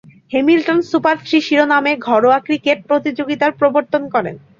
Hamilton 0.31 0.79
super 0.89 1.15
three 1.25 1.39
শিরোনামে 1.47 1.93
ঘরোয়া 2.07 2.39
cricket 2.39 2.79
প্রতিযোগিতার 2.89 3.51
প্রবর্তন 3.59 4.01
করেন। 4.13 4.35